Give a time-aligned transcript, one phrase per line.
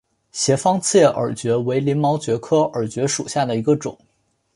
[0.31, 3.95] 斜方刺叶耳蕨为鳞毛蕨科耳蕨属下的一个种。